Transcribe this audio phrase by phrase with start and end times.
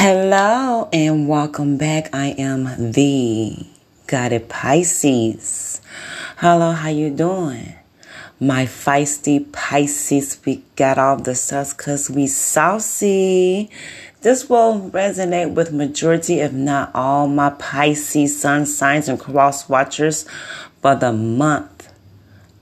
[0.00, 2.08] Hello and welcome back.
[2.14, 3.66] I am the
[4.06, 5.80] Guided Pisces.
[6.36, 7.74] Hello, how you doing?
[8.38, 13.70] My feisty Pisces, we got all the stuff cause we saucy.
[14.20, 20.24] This will resonate with majority, if not all, my Pisces sun signs and cross watchers
[20.80, 21.92] for the month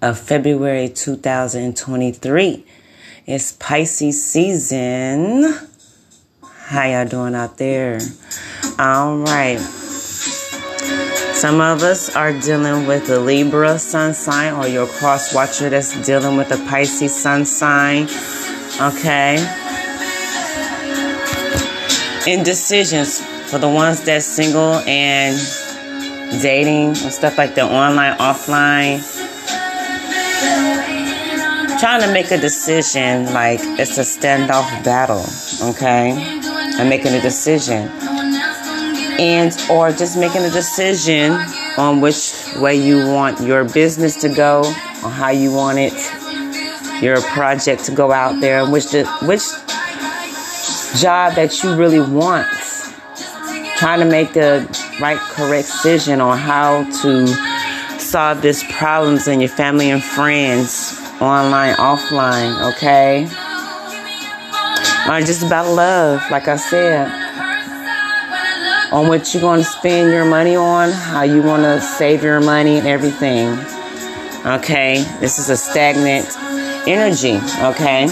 [0.00, 2.64] of February 2023.
[3.26, 5.75] It's Pisces season.
[6.68, 8.00] How y'all doing out there?
[8.76, 9.56] All right.
[11.32, 15.94] Some of us are dealing with the Libra sun sign or your cross watcher that's
[16.04, 18.08] dealing with the Pisces sun sign.
[18.82, 19.36] Okay.
[22.26, 25.38] Indecisions for the ones that's single and
[26.42, 28.98] dating and stuff like that, online, offline.
[31.78, 35.24] Trying to make a decision like it's a standoff battle,
[35.70, 36.40] okay?
[36.78, 37.88] And making a decision.
[39.18, 41.32] And or just making a decision
[41.78, 44.60] on which way you want your business to go
[45.02, 45.94] or how you want it
[47.02, 49.42] your project to go out there and which which
[51.00, 52.46] job that you really want.
[53.76, 54.66] Trying to make the
[55.00, 57.26] right correct decision on how to
[58.00, 63.26] solve these problems in your family and friends online offline okay
[65.08, 67.06] or just about love, like I said.
[68.92, 72.40] On what you're going to spend your money on, how you want to save your
[72.40, 73.58] money and everything.
[74.44, 75.04] Okay?
[75.20, 76.26] This is a stagnant
[76.88, 78.06] energy, okay?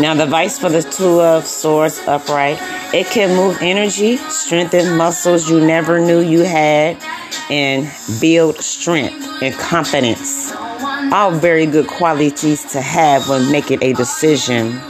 [0.00, 2.58] Now, the vice for the Two of Swords upright,
[2.92, 6.96] it can move energy, strengthen muscles you never knew you had,
[7.50, 7.90] and
[8.20, 10.52] build strength and confidence.
[11.12, 14.80] All very good qualities to have when making a decision.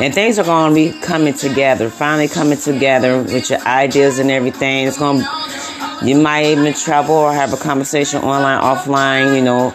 [0.00, 4.30] And things are going to be coming together, finally coming together with your ideas and
[4.30, 4.86] everything.
[4.86, 9.74] It's going to, you might even travel or have a conversation online, offline, you know,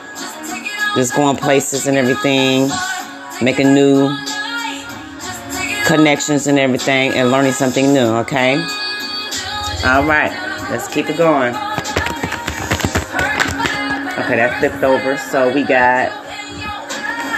[0.96, 2.70] just going places and everything,
[3.42, 4.16] making new
[5.86, 8.56] connections and everything, and learning something new, okay?
[9.86, 10.43] All right.
[10.70, 11.54] Let's keep it going.
[14.16, 15.18] Okay, that flipped over.
[15.18, 16.12] So we got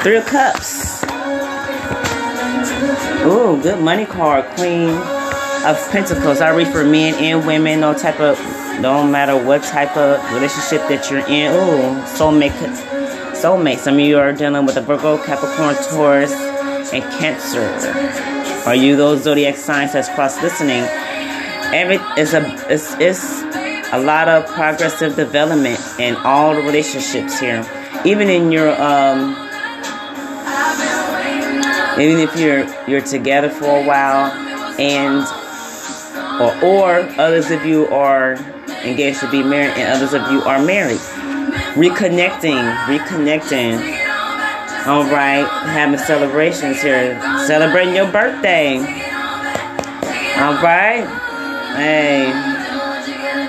[0.03, 1.03] three of cups.
[3.25, 4.46] Ooh, good money card.
[4.56, 6.41] Queen of Pentacles.
[6.41, 7.80] I read for men and women.
[7.80, 8.40] No type of,
[8.80, 11.52] no matter what type of relationship that you're in.
[11.52, 12.52] Ooh, soulmate.
[13.34, 13.80] Soulmate.
[13.80, 16.34] Some of you are dealing with a Virgo, Capricorn, Taurus,
[16.94, 17.66] and Cancer.
[18.68, 20.84] Are you those zodiac signs that's cross listening?
[21.73, 23.41] Every it's a it's, it's
[23.93, 27.63] a lot of progressive development in all the relationships here.
[28.03, 29.31] Even in your um
[31.99, 34.31] even if you're you're together for a while
[34.79, 35.25] and
[36.41, 38.35] or or others of you are
[38.83, 40.99] engaged to be married and others of you are married.
[41.75, 43.77] Reconnecting reconnecting.
[44.87, 47.19] All right having celebrations here.
[47.45, 48.77] Celebrating your birthday.
[50.37, 51.25] All right
[51.75, 52.28] Hey.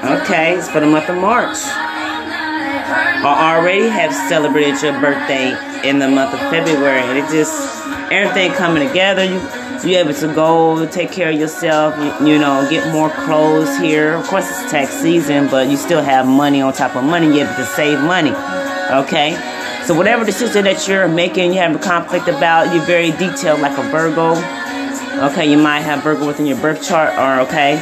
[0.04, 1.56] Okay, it's for the month of March.
[1.58, 5.50] I already have celebrated your birthday
[5.88, 7.00] in the month of February.
[7.00, 7.52] And it just,
[8.12, 9.24] everything coming together.
[9.24, 9.40] You,
[9.88, 14.14] you able to go take care of yourself, you, you, know, get more clothes here.
[14.14, 17.26] Of course, it's tax season, but you still have money on top of money.
[17.26, 18.32] You're able to save money.
[19.02, 19.34] Okay?
[19.84, 23.78] So, whatever decision that you're making, you have a conflict about, you're very detailed like
[23.78, 24.34] a Virgo.
[25.30, 27.80] Okay, you might have Virgo within your birth chart, or okay,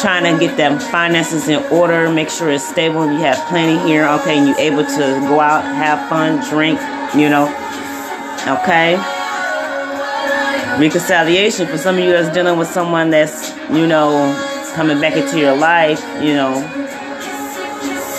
[0.00, 4.06] trying to get them finances in order, make sure it's stable, you have plenty here,
[4.06, 6.78] okay, and you're able to go out, have fun, drink,
[7.14, 7.46] you know,
[8.60, 8.96] okay.
[10.78, 14.34] Reconciliation for some of you that's dealing with someone that's, you know,
[14.74, 16.54] coming back into your life, you know,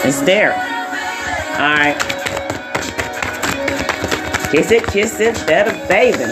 [0.03, 0.53] it's there.
[1.53, 1.97] All right.
[4.51, 6.23] Kiss it, kiss it, better baby.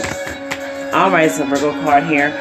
[0.94, 2.32] All right, so Virgo card here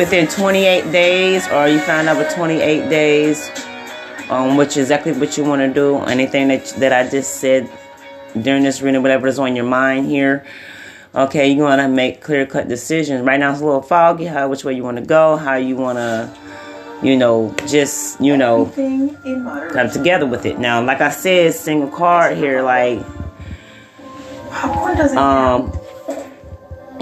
[0.00, 3.50] within 28 days or you find out with 28 days
[4.30, 5.98] um, which exactly what you want to do.
[5.98, 7.68] Anything that, that i just said
[8.40, 10.46] during this reading whatever is on your mind here
[11.14, 13.22] okay you want to make clear cut decisions.
[13.26, 15.76] Right now it's a little foggy how which way you want to go how you
[15.76, 16.34] want to
[17.02, 18.72] you know just you know
[19.74, 20.58] come together with it.
[20.58, 23.00] Now like i said single card here like
[25.14, 25.70] um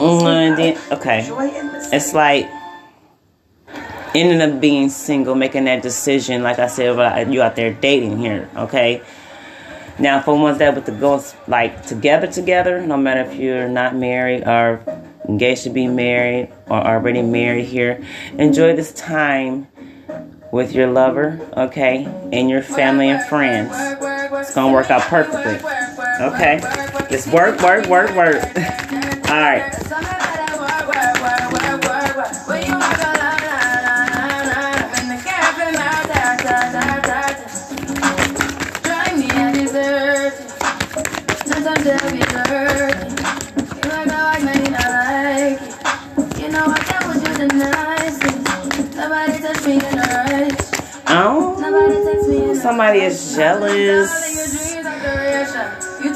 [0.00, 1.26] and then, okay.
[1.92, 2.48] it's like
[4.18, 8.48] ending up being single, making that decision, like I said, you out there dating here,
[8.56, 9.02] okay?
[9.98, 13.96] Now, for ones that with the ghosts like together, together, no matter if you're not
[13.96, 14.80] married or
[15.28, 18.04] engaged to be married or already married here,
[18.38, 19.66] enjoy this time
[20.52, 23.72] with your lover, okay, and your family and friends.
[23.74, 25.58] It's gonna work out perfectly.
[26.20, 26.60] Okay,
[27.10, 28.42] just work, work, work, work.
[29.28, 29.88] All right.
[51.11, 51.56] Oh,
[52.61, 54.11] somebody is jealous.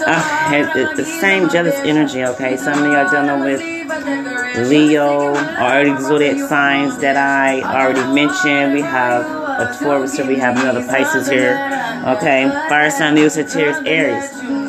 [0.04, 2.58] Uh, the same jealous energy, okay?
[2.58, 8.74] Some of y'all dealing with Leo or zodiac signs that I already mentioned.
[8.74, 11.54] We have a Taurus, so we have another Pisces here,
[12.08, 12.50] okay?
[12.68, 14.61] Fire sign, Leo, Sagittarius, Aries.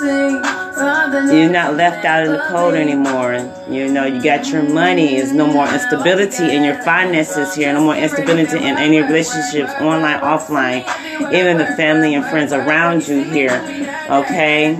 [0.00, 3.34] You're not left out in the cold anymore.
[3.68, 5.16] You know, you got your money.
[5.16, 7.72] There's no more instability in your finances here.
[7.72, 10.84] No more instability in any relationships, online, offline.
[11.32, 13.60] Even the family and friends around you here.
[14.08, 14.70] Okay?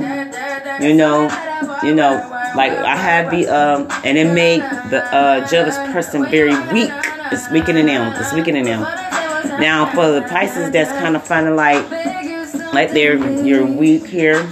[0.81, 1.25] You know,
[1.83, 2.13] you know,
[2.55, 4.61] like I have the, um, and it made
[4.91, 6.93] the uh, jealous person very weak.
[7.33, 8.13] It's weakening them.
[8.21, 8.83] It's weakening them.
[9.61, 11.91] Now, for the Pisces that's kind of finding like,
[12.73, 14.49] like they're, you're weak here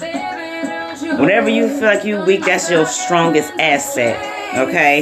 [1.18, 4.16] Whenever you feel like you weak, that's your strongest asset.
[4.56, 4.98] Okay?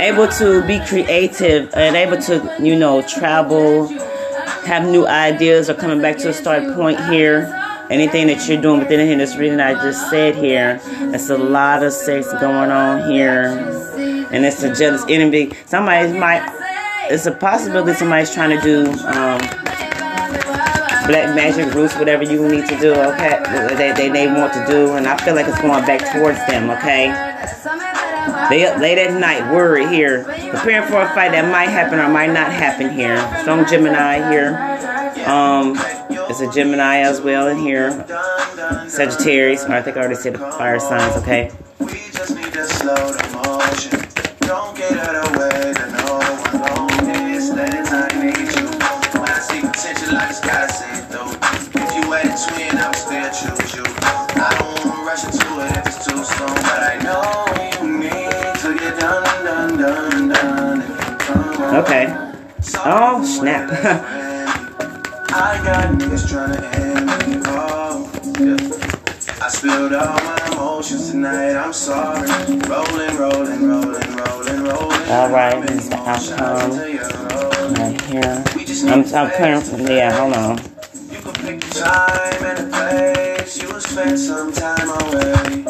[0.00, 3.88] Able to be creative and able to, you know, travel,
[4.66, 7.58] have new ideas or coming back to a start point here.
[7.90, 10.80] Anything that you're doing within this reading I just said here,
[11.10, 13.44] there's a lot of sex going on here.
[14.30, 15.52] And it's a jealous enemy.
[15.66, 16.48] Somebody might,
[17.10, 19.61] it's a possibility somebody's trying to do, um,
[21.06, 23.42] black magic roots, whatever you need to do, okay?
[23.76, 26.70] They, they, they want to do, and I feel like it's going back towards them,
[26.70, 27.06] okay?
[28.50, 32.08] They up late at night, worried here, preparing for a fight that might happen or
[32.08, 33.16] might not happen here.
[33.40, 34.56] Strong Gemini here.
[35.26, 35.74] Um,
[36.30, 37.90] it's a Gemini as well in here.
[38.88, 41.50] Sagittarius, I think I already said the fire signs, okay?
[61.92, 62.08] Okay.
[62.86, 63.68] Oh, snap.
[65.28, 68.08] I got niggas trying to end me off.
[69.42, 71.54] I spilled all my emotions tonight.
[71.54, 72.26] I'm sorry.
[72.64, 75.10] Rolling, rolling, rolling, rolling, rolling.
[75.10, 76.78] All right, this is the outcome.
[77.74, 78.42] Right here.
[78.90, 80.56] I'm, I'm putting, yeah, hold on.
[81.10, 83.62] You can pick the time and the place.
[83.62, 85.66] You will spend some time away.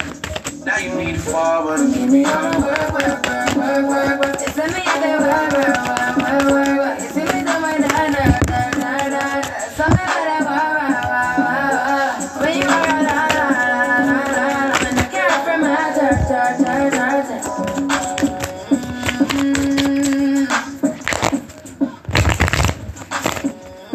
[0.65, 3.13] Now you need to forward and give me all work, work,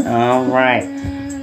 [0.06, 0.84] All right.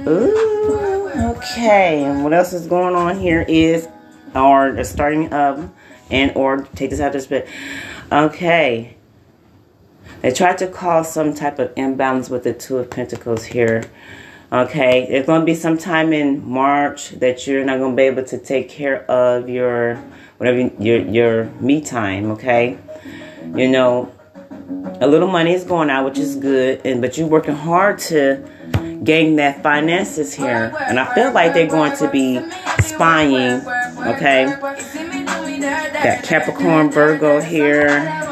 [0.07, 2.03] Ooh, okay.
[2.03, 3.87] And what else is going on here is,
[4.33, 5.59] or starting up,
[6.09, 7.47] and or take this out this bit.
[8.11, 8.94] Okay.
[10.25, 13.83] They tried to cause some type of imbalance with the Two of Pentacles here.
[14.51, 18.23] Okay, it's going to be sometime in March that you're not going to be able
[18.23, 19.97] to take care of your
[20.37, 22.31] whatever your your me time.
[22.31, 22.79] Okay,
[23.53, 24.11] you know,
[24.99, 28.43] a little money is going out, which is good, and but you're working hard to
[29.03, 32.41] gain that finances here, and I feel like they're going to be
[32.81, 33.61] spying.
[34.07, 34.45] Okay,
[36.01, 38.24] got Capricorn, Virgo here,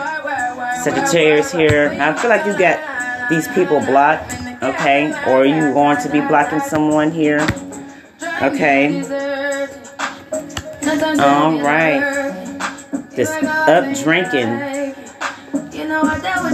[0.84, 1.96] Sagittarius here.
[2.00, 4.34] I feel like you got these people blocked.
[4.62, 7.42] Okay, or you going to be blocking someone here.
[8.42, 9.02] Okay.
[11.20, 12.34] All right.
[13.16, 14.84] Just up drinking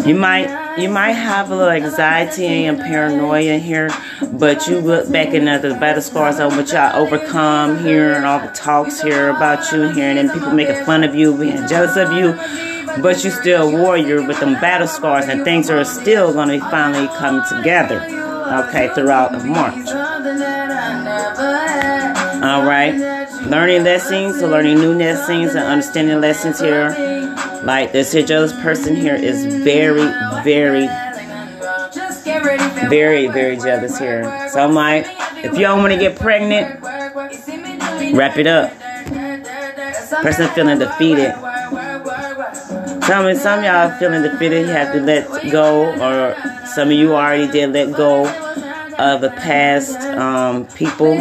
[0.05, 3.89] you might you might have a little anxiety and paranoia here,
[4.33, 8.39] but you look back and the battle scars of what y'all overcome here and all
[8.39, 11.95] the talks here about you here and then people making fun of you, being jealous
[11.95, 12.33] of you,
[13.01, 16.59] but you're still a warrior with them battle scars and things are still gonna be
[16.59, 18.01] finally coming together.
[18.67, 19.87] Okay, throughout March.
[22.43, 22.95] Alright.
[23.47, 26.89] Learning lessons, learning new lessons and understanding lessons here
[27.63, 30.07] like this jealous person here is very,
[30.43, 30.87] very,
[32.89, 34.49] very, very jealous here.
[34.49, 35.05] So my,
[35.37, 36.79] if y'all want to get pregnant,
[38.13, 38.73] Wrap it up.
[40.23, 41.33] Person feeling defeated.
[43.09, 44.67] Some, some y'all feeling defeated.
[44.67, 46.35] You have to let go, or
[46.67, 48.27] some of you already did let go
[48.99, 51.15] of the past um, people.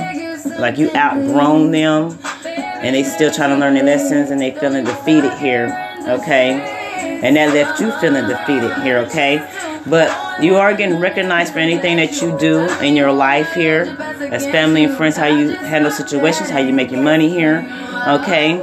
[0.59, 4.85] Like you outgrown them, and they still trying to learn their lessons, and they feeling
[4.85, 5.73] defeated here.
[6.07, 6.79] Okay
[7.23, 9.39] and that left you feeling defeated here, okay?
[9.87, 13.97] But you are getting recognized for anything that you do in your life here,
[14.31, 17.59] as family and friends, how you handle situations, how you make your money here,
[18.07, 18.59] okay?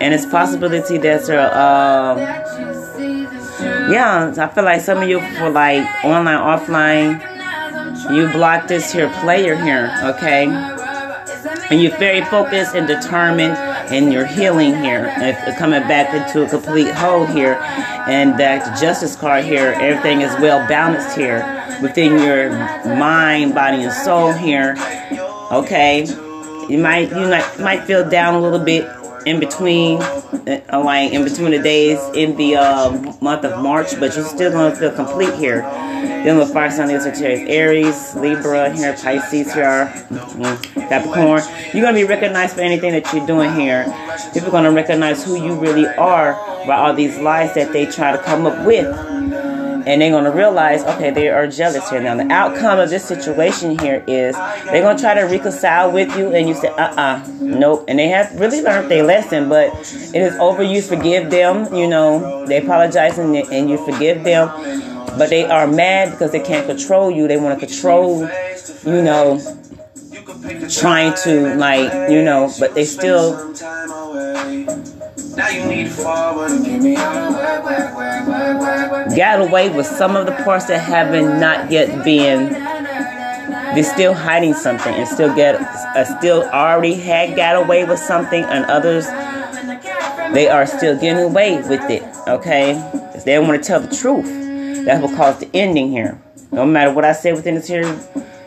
[0.00, 2.16] And it's possibility that there, uh,
[3.90, 7.20] yeah, I feel like some of you for like online, offline,
[8.10, 10.46] you block this here player here, okay?
[11.70, 13.56] And you're very focused and determined
[13.90, 17.54] and you're healing here, and coming back into a complete whole here,
[18.06, 21.40] and that justice card here, everything is well balanced here
[21.82, 22.50] within your
[22.96, 24.76] mind, body, and soul here.
[25.50, 26.04] Okay,
[26.68, 28.84] you might you might might feel down a little bit
[29.28, 34.16] in between, uh, like in between the days in the uh, month of March, but
[34.16, 35.60] you're still gonna feel complete here.
[36.24, 41.42] Dealing with fire sign, Sagittarius, Aries, Libra, here, Pisces, here, mm, Capricorn.
[41.74, 43.84] You're gonna be recognized for anything that you're doing here.
[44.32, 46.32] People are gonna recognize who you really are
[46.66, 48.86] by all these lies that they try to come up with
[49.88, 52.02] and they're going to realize, okay, they are jealous here.
[52.02, 56.14] Now, the outcome of this situation here is they're going to try to reconcile with
[56.14, 57.86] you, and you say, uh uh nope.
[57.88, 59.72] And they have really learned their lesson, but
[60.14, 60.62] it is over.
[60.62, 64.48] You forgive them, you know, they apologize and, and you forgive them,
[65.16, 67.26] but they are mad because they can't control you.
[67.26, 68.28] They want to control,
[68.84, 69.40] you know,
[70.68, 73.54] trying to, like, you know, but they still
[75.36, 76.94] now you need forward me
[79.16, 82.52] Got away with some of the parts that haven't not yet been.
[83.74, 88.42] They're still hiding something and still get uh, still already had got away with something,
[88.44, 89.06] and others
[90.34, 92.02] they are still getting away with it.
[92.26, 92.72] Okay,
[93.14, 94.26] If they don't want to tell the truth.
[94.84, 96.20] That's what caused the ending here.
[96.50, 97.84] No matter what I say within this here,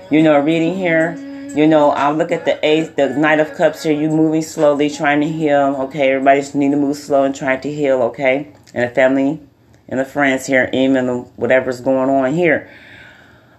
[0.09, 1.15] you know, reading here
[1.55, 3.93] you know, I'll look at the eighth, the Knight of Cups here.
[3.93, 5.75] You moving slowly, trying to heal.
[5.81, 8.01] Okay, everybody just need to move slow and trying to heal.
[8.03, 9.39] Okay, and the family
[9.87, 12.69] and the friends here, even whatever's going on here.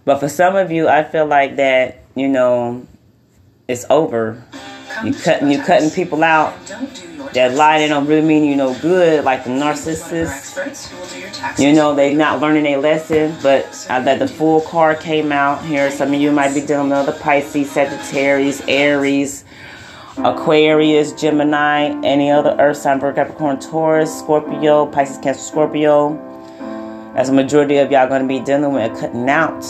[0.05, 2.87] But for some of you, I feel like that you know,
[3.69, 4.43] it's over.
[5.05, 6.55] You cutting you cutting people out
[7.35, 10.53] that lie they don't really mean you no good, like the narcissists.
[11.59, 15.65] You know, they not learning a lesson, but uh, that the full card came out
[15.65, 15.91] here.
[15.91, 19.45] Some of you might be dealing with other Pisces, Sagittarius, Aries,
[20.19, 26.29] Aquarius, Gemini, any other Earth sign, Virgo, Capricorn, Taurus, Scorpio, Pisces, Cancer, Scorpio.
[27.17, 29.65] As a majority of y'all going to be dealing with cutting out.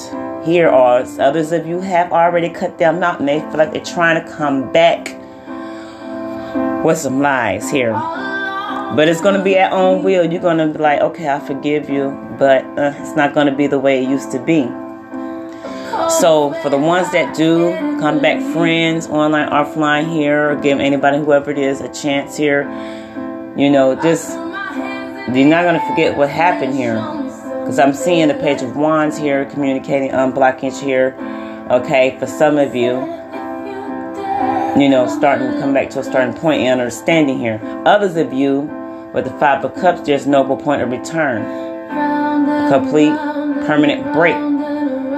[0.44, 3.84] Here are others of you have already cut them out and they feel like they're
[3.84, 5.21] trying to come back
[6.84, 7.92] with some lies here.
[7.92, 10.30] But it's going to be at own will.
[10.30, 13.54] You're going to be like, okay, I forgive you, but uh, it's not going to
[13.54, 14.64] be the way it used to be.
[16.20, 21.50] So for the ones that do come back friends, online, offline here, give anybody, whoever
[21.50, 22.62] it is, a chance here.
[23.56, 26.96] You know, just you're not going to forget what happened here.
[27.60, 31.16] Because I'm seeing the page of wands here, communicating unblockage here.
[31.70, 33.21] Okay, for some of you,
[34.78, 37.60] you know, starting to come back to a starting point and understanding here.
[37.84, 38.60] Others of you,
[39.12, 41.42] with the Five of Cups, there's no point of return.
[41.42, 43.14] A complete,
[43.66, 44.34] permanent break.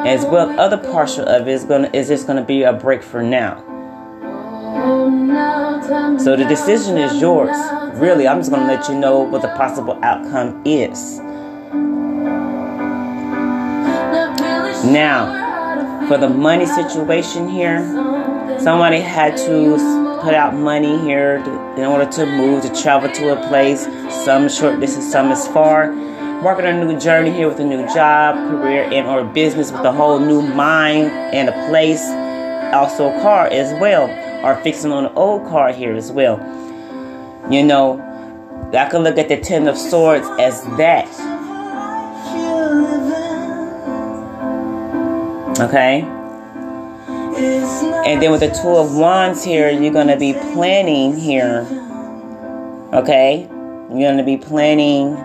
[0.07, 3.23] As well, other partial of it is gonna is just gonna be a break for
[3.23, 3.63] now.
[6.19, 7.57] So the decision is yours.
[7.95, 11.21] Really, I'm just gonna let you know what the possible outcome is.
[14.85, 17.81] Now, for the money situation here,
[18.61, 23.33] Somebody had to put out money here to, in order to move, to travel to
[23.33, 23.85] a place.
[24.25, 25.93] Some short distance, some is far.
[26.43, 29.93] Working a new journey here with a new job, career, and or business with a
[29.93, 32.03] whole new mind and a place.
[32.75, 34.09] Also, a car as well,
[34.45, 36.39] or fixing on an old car here as well.
[37.51, 38.01] You know,
[38.73, 41.09] I can look at the Ten of Swords as that.
[45.61, 46.24] Okay?
[47.37, 51.67] And then with the Two of Wands here, you're going to be planning here.
[52.93, 53.41] Okay?
[53.91, 55.17] You're going to be planning.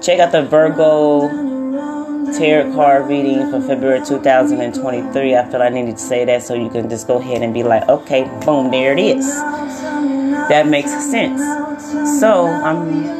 [0.00, 1.28] Check out the Virgo
[2.32, 5.34] tarot card reading for February 2023.
[5.34, 7.62] I feel I needed to say that so you can just go ahead and be
[7.62, 9.26] like, okay, boom, there it is.
[10.48, 11.40] That makes sense.
[12.20, 13.18] So, I'm.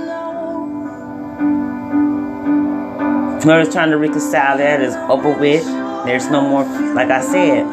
[3.43, 5.65] Whoever's trying to reconcile that is over with.
[6.05, 7.67] There's no more, like I said,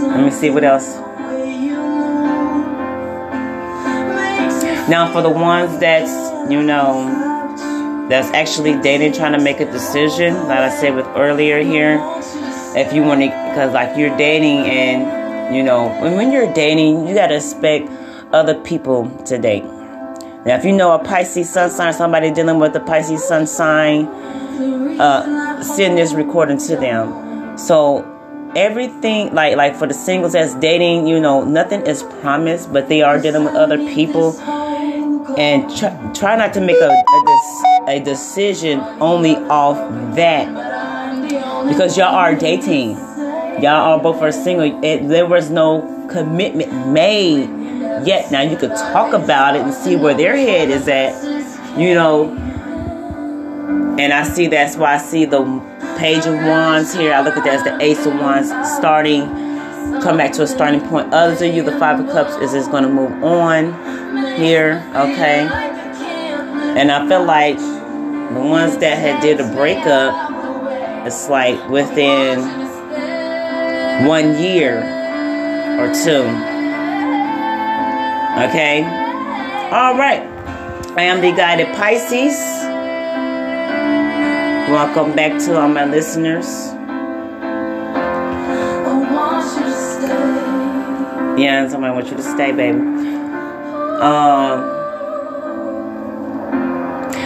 [0.00, 0.96] let me see what else.
[4.88, 6.10] Now, for the ones that's,
[6.50, 11.62] you know, that's actually dating, trying to make a decision, like I said with earlier
[11.62, 12.00] here,
[12.74, 17.06] if you want to, because like you're dating and, you know, when, when you're dating,
[17.06, 17.88] you got to expect
[18.32, 19.62] other people to date.
[19.62, 24.06] Now, if you know a Pisces sun sign, somebody dealing with a Pisces sun sign,
[25.00, 27.56] uh, send this recording to them.
[27.58, 28.02] So
[28.56, 33.02] everything like like for the singles that's dating you know nothing is promised but they
[33.02, 34.38] are dealing with other people.
[35.38, 39.76] And try, try not to make a, a, a decision only off
[40.16, 40.46] that.
[41.68, 42.96] Because y'all are dating.
[43.62, 44.84] Y'all are both are single.
[44.84, 47.48] It, there was no commitment made
[48.04, 48.32] yet.
[48.32, 51.14] Now you could talk about it and see where their head is at
[51.78, 52.36] you know.
[53.98, 55.40] And i see that's why i see the
[56.00, 57.12] Page of Wands here.
[57.12, 59.26] I look at that as the Ace of Wands starting,
[60.00, 61.12] come back to a starting point.
[61.12, 63.74] Others of you, the Five of Cups is just going to move on
[64.40, 65.46] here, okay?
[66.78, 72.40] And I feel like the ones that had did a breakup, it's like within
[74.06, 74.78] one year
[75.78, 76.24] or two.
[78.48, 78.84] Okay?
[79.70, 80.22] All right.
[80.96, 82.69] I am the guided Pisces.
[84.70, 86.46] Welcome back to all my listeners.
[91.36, 92.78] Yeah, and somebody wants you to stay, baby.
[92.78, 94.60] Um,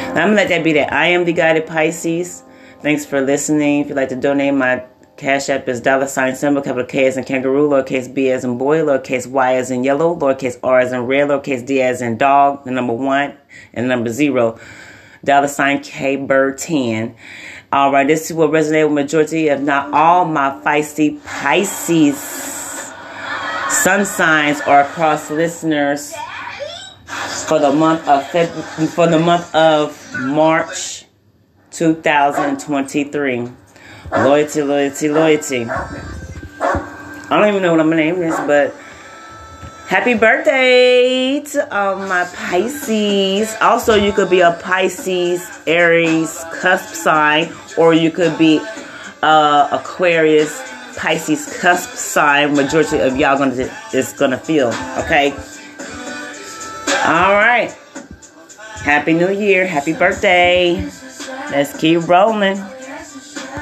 [0.09, 0.91] I'm gonna let that be that.
[0.91, 2.45] I am the guided Pisces.
[2.81, 3.83] Thanks for listening.
[3.83, 4.83] If you'd like to donate, my
[5.19, 8.57] Cash App is dollar sign symbol, capital K as in kangaroo, lowercase b as in
[8.57, 12.17] boy, lowercase y as in yellow, lowercase r as in red, lowercase d as in
[12.17, 13.37] dog, the number one,
[13.75, 14.59] and the number zero
[15.25, 17.15] dollar sign K Byrd 10.
[17.73, 22.55] All right, this will resonate with majority, if not all, my feisty Pisces
[23.75, 26.15] sun signs or across listeners
[27.49, 31.05] for the month of February, for the month of March
[31.71, 33.49] 2023.
[34.13, 35.67] Loyalty, loyalty, loyalty.
[35.67, 38.75] I don't even know what gonna name this, but
[39.87, 43.55] Happy birthday to um, my Pisces.
[43.61, 48.61] Also, you could be a Pisces, Aries, cusp sign, or you could be
[49.23, 50.63] uh, Aquarius,
[50.97, 52.55] Pisces, cusp sign.
[52.55, 54.69] Majority of y'all gonna is gonna feel.
[55.05, 55.33] Okay.
[57.05, 57.71] All right.
[58.83, 59.67] Happy New Year.
[59.67, 60.77] Happy birthday.
[61.51, 62.57] Let's keep rolling.